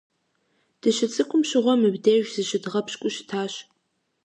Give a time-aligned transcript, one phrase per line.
[0.81, 3.53] Дыщыцӏыкӏум щыгъуэ мыбдеж зыщыдгъэпщкӏуу щытащ.